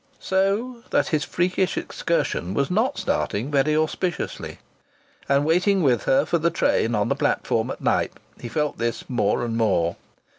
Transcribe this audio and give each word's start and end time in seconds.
So 0.19 0.81
that 0.89 1.09
his 1.09 1.23
freakish 1.23 1.77
excursion 1.77 2.55
was 2.55 2.71
not 2.71 2.97
starting 2.97 3.51
very 3.51 3.75
auspiciously. 3.77 4.57
And, 5.29 5.45
waiting 5.45 5.83
with 5.83 6.05
her 6.05 6.25
for 6.25 6.39
the 6.39 6.49
train 6.49 6.95
on 6.95 7.07
the 7.07 7.15
platform 7.15 7.69
at 7.69 7.81
Knype, 7.81 8.19
he 8.39 8.49
felt 8.49 8.79
this 8.79 9.07
more 9.07 9.45
and 9.45 9.55
more. 9.55 9.97